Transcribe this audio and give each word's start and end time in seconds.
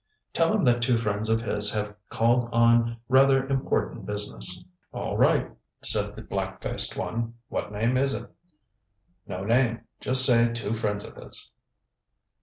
ŌĆØ 0.33 0.33
ŌĆ£Tell 0.49 0.55
him 0.55 0.63
that 0.63 0.81
two 0.81 0.97
friends 0.97 1.29
of 1.29 1.41
his 1.41 1.71
have 1.73 1.95
called 2.09 2.49
on 2.51 2.97
rather 3.07 3.45
important 3.45 4.03
business. 4.07 4.63
ŌĆØ 4.95 4.99
ŌĆ£All 4.99 5.17
right, 5.19 5.51
ŌĆØ 5.51 5.55
said 5.83 6.15
the 6.15 6.23
black 6.23 6.59
faced 6.59 6.97
one. 6.97 7.35
ŌĆ£What 7.51 7.71
name 7.71 7.97
is 7.97 8.15
it? 8.15 8.23
ŌĆØ 9.29 9.41
ŌĆ£No 9.43 9.47
name. 9.47 9.81
Just 9.99 10.25
say 10.25 10.51
two 10.51 10.73
friends 10.73 11.03
of 11.03 11.17
his. 11.17 11.51